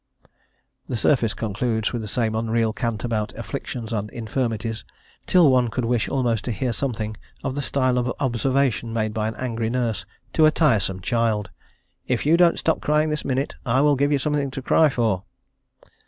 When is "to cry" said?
14.49-14.89